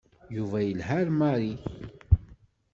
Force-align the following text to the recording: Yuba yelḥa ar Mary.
Yuba 0.35 0.57
yelḥa 0.67 0.95
ar 1.01 1.07
Mary. 1.19 1.53